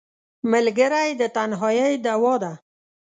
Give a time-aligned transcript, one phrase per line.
[0.51, 2.53] ملګری د تنهایۍ دواء ده